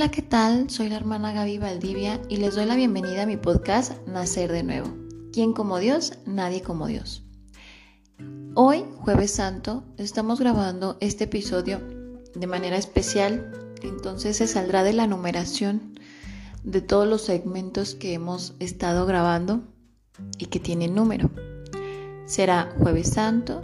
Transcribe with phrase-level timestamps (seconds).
[0.00, 0.70] Hola, ¿qué tal?
[0.70, 4.62] Soy la hermana Gaby Valdivia y les doy la bienvenida a mi podcast Nacer de
[4.62, 4.88] Nuevo.
[5.30, 6.14] ¿Quién como Dios?
[6.24, 7.22] Nadie como Dios.
[8.54, 11.80] Hoy, jueves santo, estamos grabando este episodio
[12.34, 13.52] de manera especial,
[13.82, 16.00] entonces se saldrá de la numeración
[16.64, 19.68] de todos los segmentos que hemos estado grabando
[20.38, 21.30] y que tienen número.
[22.24, 23.60] Será jueves santo,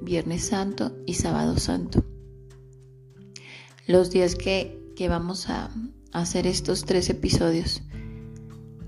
[0.00, 2.02] viernes santo y sábado santo.
[3.86, 5.70] Los días que, vamos a
[6.12, 7.82] hacer estos tres episodios.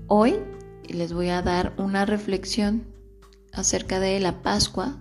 [0.07, 0.35] Hoy
[0.87, 2.83] les voy a dar una reflexión
[3.53, 4.97] acerca de la Pascua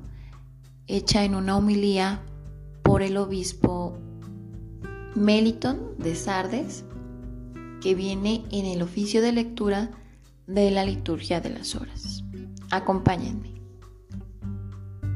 [0.87, 2.23] hecha en una homilía
[2.83, 3.99] por el obispo
[5.15, 6.85] Meliton de Sardes,
[7.81, 9.91] que viene en el oficio de lectura
[10.47, 12.23] de la liturgia de las horas.
[12.71, 13.55] Acompáñenme.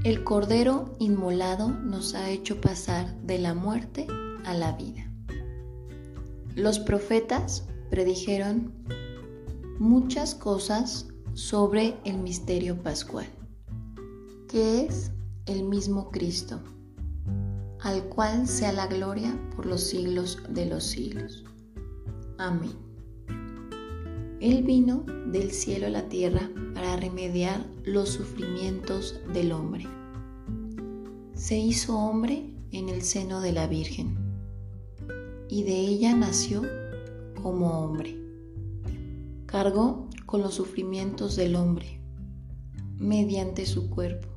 [0.04, 4.06] El Cordero inmolado nos ha hecho pasar de la muerte
[4.44, 5.11] a la vida.
[6.56, 8.74] Los profetas predijeron
[9.78, 13.24] muchas cosas sobre el misterio pascual,
[14.48, 15.12] que es
[15.46, 16.60] el mismo Cristo,
[17.80, 21.42] al cual sea la gloria por los siglos de los siglos.
[22.36, 22.76] Amén.
[24.40, 29.86] Él vino del cielo a la tierra para remediar los sufrimientos del hombre.
[31.34, 34.21] Se hizo hombre en el seno de la Virgen
[35.52, 36.62] y de ella nació
[37.42, 38.18] como hombre.
[39.44, 42.00] Cargó con los sufrimientos del hombre
[42.96, 44.28] mediante su cuerpo,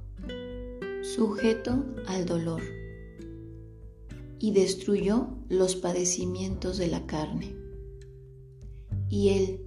[1.03, 2.61] sujeto al dolor,
[4.39, 7.55] y destruyó los padecimientos de la carne.
[9.08, 9.61] Y él,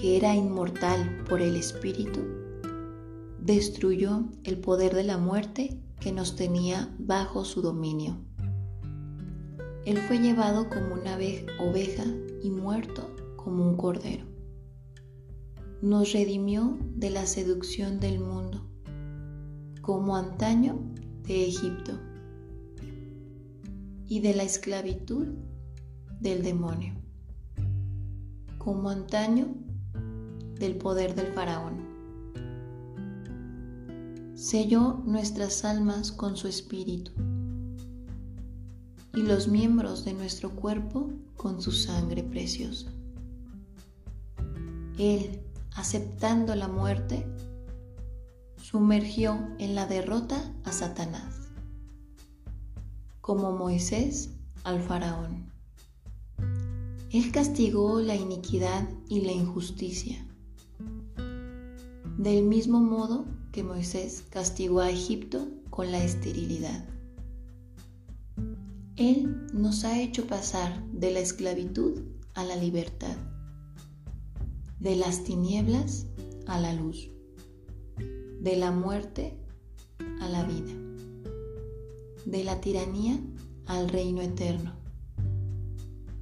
[0.00, 2.20] que era inmortal por el Espíritu,
[3.40, 8.24] destruyó el poder de la muerte que nos tenía bajo su dominio.
[9.84, 12.04] Él fue llevado como una oveja
[12.40, 14.26] y muerto como un cordero.
[15.80, 18.64] Nos redimió de la seducción del mundo,
[19.80, 20.78] como antaño
[21.24, 21.98] de Egipto,
[24.06, 25.26] y de la esclavitud
[26.20, 26.94] del demonio,
[28.58, 29.56] como antaño
[30.60, 31.90] del poder del faraón.
[34.34, 37.10] Selló nuestras almas con su espíritu
[39.14, 42.90] y los miembros de nuestro cuerpo con su sangre preciosa.
[44.98, 45.40] Él,
[45.74, 47.26] aceptando la muerte,
[48.56, 51.50] sumergió en la derrota a Satanás,
[53.20, 54.30] como Moisés
[54.64, 55.50] al faraón.
[57.10, 60.26] Él castigó la iniquidad y la injusticia,
[62.16, 66.86] del mismo modo que Moisés castigó a Egipto con la esterilidad.
[68.96, 72.02] Él nos ha hecho pasar de la esclavitud
[72.34, 73.16] a la libertad,
[74.80, 76.06] de las tinieblas
[76.46, 77.10] a la luz,
[78.40, 79.38] de la muerte
[80.20, 80.74] a la vida,
[82.26, 83.18] de la tiranía
[83.64, 84.74] al reino eterno,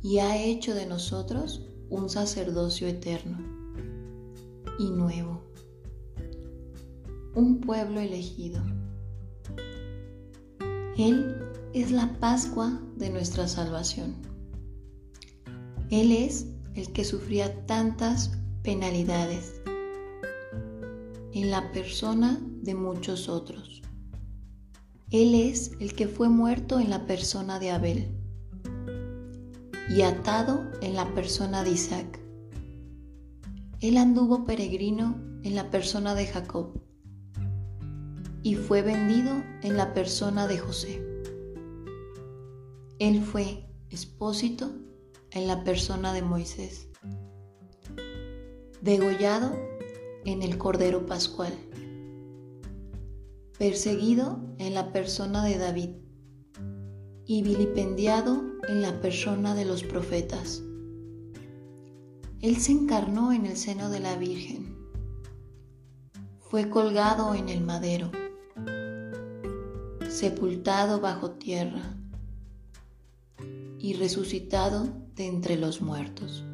[0.01, 3.39] y ha hecho de nosotros un sacerdocio eterno
[4.79, 5.43] y nuevo,
[7.35, 8.63] un pueblo elegido.
[10.97, 14.17] Él es la Pascua de nuestra salvación.
[15.91, 18.33] Él es el que sufría tantas
[18.63, 19.61] penalidades
[21.33, 23.83] en la persona de muchos otros.
[25.11, 28.09] Él es el que fue muerto en la persona de Abel
[29.89, 32.21] y atado en la persona de Isaac.
[33.81, 36.81] Él anduvo peregrino en la persona de Jacob
[38.43, 41.10] y fue vendido en la persona de José.
[43.01, 44.71] Él fue expósito
[45.31, 46.87] en la persona de Moisés,
[48.83, 49.57] degollado
[50.27, 51.55] en el Cordero Pascual,
[53.59, 55.91] perseguido en la persona de David
[57.25, 60.63] y vilipendiado en la persona de los profetas.
[62.43, 64.77] Él se encarnó en el seno de la Virgen,
[66.39, 68.11] fue colgado en el madero,
[70.11, 71.97] sepultado bajo tierra
[73.81, 76.45] y resucitado de entre los muertos.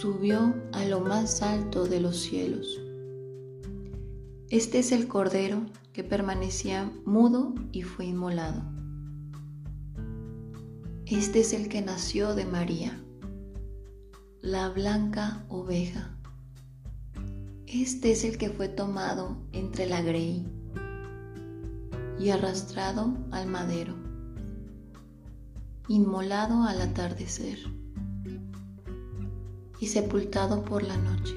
[0.00, 2.80] Subió a lo más alto de los cielos.
[4.48, 8.62] Este es el Cordero que permanecía mudo y fue inmolado.
[11.04, 12.98] Este es el que nació de María,
[14.40, 16.16] la blanca oveja.
[17.66, 20.46] Este es el que fue tomado entre la grey
[22.18, 23.99] y arrastrado al madero
[25.90, 27.58] inmolado al atardecer.
[29.80, 31.34] y sepultado por la noche.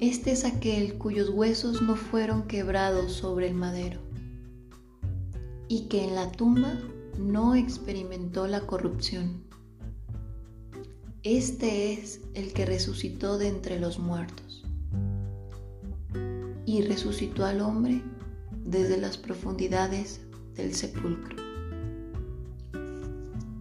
[0.00, 4.00] Este es aquel cuyos huesos no fueron quebrados sobre el madero
[5.66, 6.78] y que en la tumba
[7.18, 9.42] no experimentó la corrupción.
[11.24, 14.62] Este es el que resucitó de entre los muertos
[16.64, 18.00] y resucitó al hombre
[18.64, 20.20] desde las profundidades
[20.54, 21.47] del sepulcro.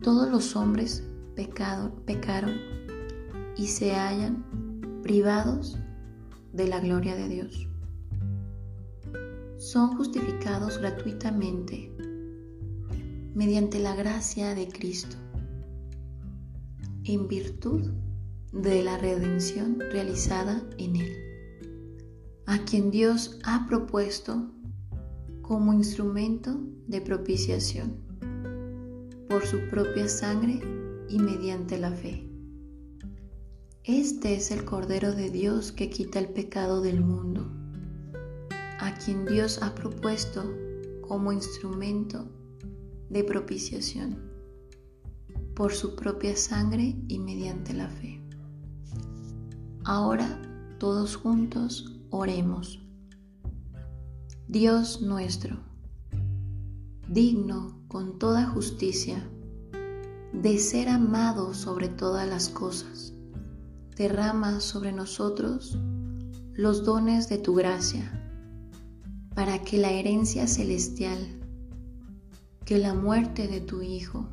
[0.08, 1.04] Todos los hombres
[1.36, 2.56] pecado, pecaron
[3.58, 5.78] y se hallan privados
[6.54, 7.68] de la gloria de Dios.
[9.58, 11.92] Son justificados gratuitamente
[13.36, 15.18] mediante la gracia de Cristo,
[17.04, 17.92] en virtud
[18.54, 21.18] de la redención realizada en Él,
[22.46, 24.54] a quien Dios ha propuesto
[25.42, 26.58] como instrumento
[26.88, 28.07] de propiciación
[29.28, 30.60] por su propia sangre
[31.10, 32.28] y mediante la fe.
[33.84, 37.50] Este es el Cordero de Dios que quita el pecado del mundo,
[38.80, 40.44] a quien Dios ha propuesto
[41.02, 42.30] como instrumento
[43.10, 44.22] de propiciación
[45.56, 48.22] por su propia sangre y mediante la fe.
[49.84, 50.42] Ahora
[50.80, 52.80] todos juntos oremos.
[54.48, 55.58] Dios nuestro,
[57.08, 59.28] digno con toda justicia
[60.34, 63.14] de ser amado sobre todas las cosas
[63.98, 65.78] derrama sobre nosotros
[66.54, 68.24] los dones de tu gracia,
[69.34, 71.18] para que la herencia celestial,
[72.64, 74.28] que la muerte de tu Hijo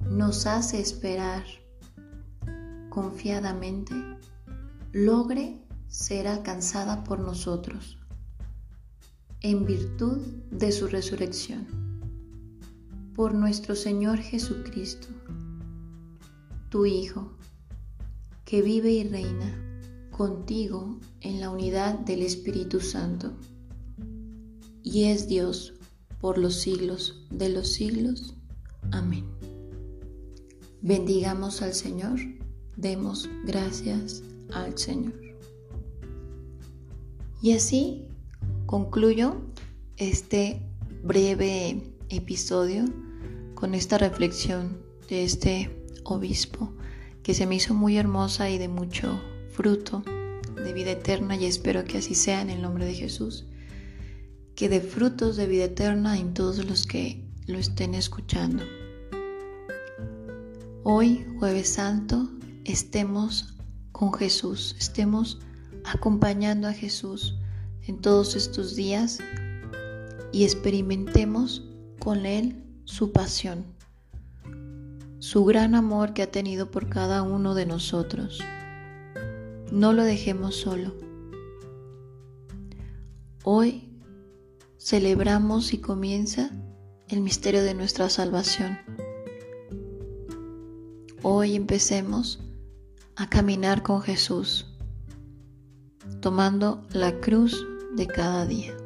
[0.00, 1.44] nos hace esperar
[2.88, 3.94] confiadamente,
[4.92, 7.98] logre ser alcanzada por nosotros
[9.42, 10.18] en virtud
[10.50, 11.85] de su resurrección.
[13.16, 15.08] Por nuestro Señor Jesucristo,
[16.68, 17.32] tu Hijo,
[18.44, 19.80] que vive y reina
[20.10, 23.32] contigo en la unidad del Espíritu Santo,
[24.82, 25.72] y es Dios
[26.20, 28.34] por los siglos de los siglos.
[28.90, 29.24] Amén.
[30.82, 32.20] Bendigamos al Señor,
[32.76, 34.22] demos gracias
[34.52, 35.18] al Señor.
[37.40, 38.08] Y así
[38.66, 39.40] concluyo
[39.96, 40.60] este
[41.02, 42.84] breve episodio
[43.56, 45.70] con esta reflexión de este
[46.04, 46.72] obispo
[47.22, 49.18] que se me hizo muy hermosa y de mucho
[49.50, 50.04] fruto
[50.62, 53.46] de vida eterna y espero que así sea en el nombre de Jesús,
[54.54, 58.62] que de frutos de vida eterna en todos los que lo estén escuchando.
[60.84, 62.28] Hoy, jueves santo,
[62.64, 63.54] estemos
[63.90, 65.40] con Jesús, estemos
[65.86, 67.38] acompañando a Jesús
[67.86, 69.18] en todos estos días
[70.30, 71.64] y experimentemos
[71.98, 73.76] con Él su pasión
[75.26, 78.40] su gran amor que ha tenido por cada uno de nosotros.
[79.72, 80.94] No lo dejemos solo.
[83.42, 83.88] Hoy
[84.78, 86.50] celebramos y comienza
[87.08, 88.78] el misterio de nuestra salvación.
[91.22, 92.40] Hoy empecemos
[93.16, 94.76] a caminar con Jesús,
[96.20, 97.66] tomando la cruz
[97.96, 98.76] de cada día.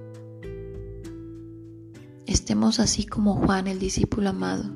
[2.30, 4.72] Estemos así como Juan, el discípulo amado,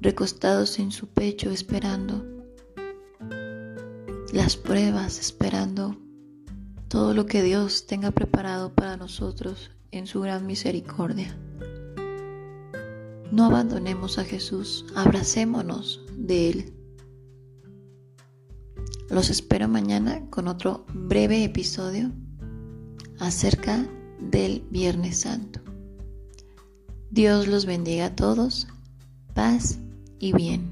[0.00, 2.24] recostados en su pecho esperando
[4.32, 5.96] las pruebas, esperando
[6.88, 11.38] todo lo que Dios tenga preparado para nosotros en su gran misericordia.
[13.30, 16.74] No abandonemos a Jesús, abracémonos de Él.
[19.08, 22.10] Los espero mañana con otro breve episodio
[23.20, 23.88] acerca
[24.18, 25.63] del Viernes Santo.
[27.14, 28.66] Dios los bendiga a todos.
[29.34, 29.78] Paz
[30.18, 30.68] y bien.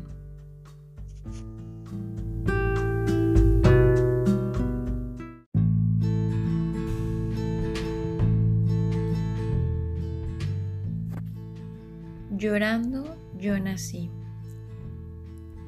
[12.37, 14.11] Llorando yo nací,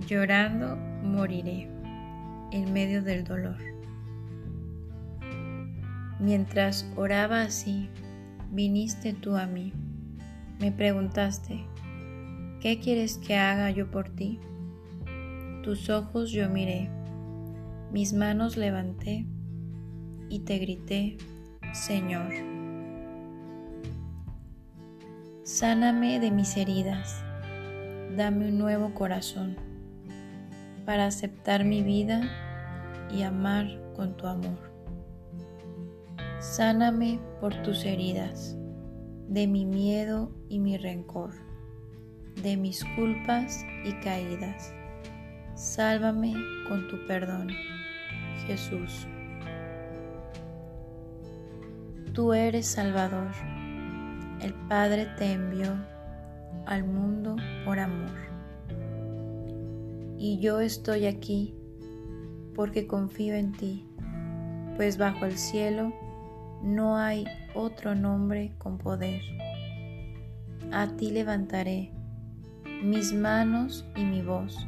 [0.08, 1.68] llorando moriré
[2.50, 3.58] en medio del dolor.
[6.18, 7.88] Mientras oraba así,
[8.50, 9.72] viniste tú a mí,
[10.58, 11.66] me preguntaste,
[12.64, 14.40] ¿Qué quieres que haga yo por ti?
[15.62, 16.88] Tus ojos yo miré,
[17.92, 19.26] mis manos levanté
[20.30, 21.18] y te grité,
[21.74, 22.32] Señor.
[25.42, 27.22] Sáname de mis heridas,
[28.16, 29.58] dame un nuevo corazón
[30.86, 32.22] para aceptar mi vida
[33.10, 34.72] y amar con tu amor.
[36.40, 38.56] Sáname por tus heridas,
[39.28, 41.44] de mi miedo y mi rencor
[42.42, 44.72] de mis culpas y caídas.
[45.54, 46.34] Sálvame
[46.68, 47.48] con tu perdón,
[48.46, 49.06] Jesús.
[52.12, 53.30] Tú eres Salvador.
[54.40, 55.74] El Padre te envió
[56.66, 58.10] al mundo por amor.
[60.18, 61.54] Y yo estoy aquí
[62.54, 63.86] porque confío en ti,
[64.76, 65.92] pues bajo el cielo
[66.64, 69.20] no hay otro nombre con poder.
[70.72, 71.92] A ti levantaré
[72.82, 74.66] mis manos y mi voz,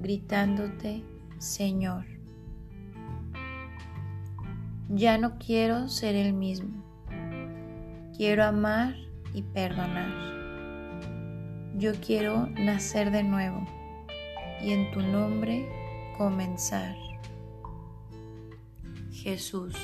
[0.00, 1.02] gritándote,
[1.38, 2.04] Señor.
[4.88, 6.84] Ya no quiero ser el mismo.
[8.16, 8.94] Quiero amar
[9.34, 10.28] y perdonar.
[11.76, 13.66] Yo quiero nacer de nuevo
[14.62, 15.68] y en tu nombre
[16.16, 16.94] comenzar.
[19.12, 19.74] Jesús.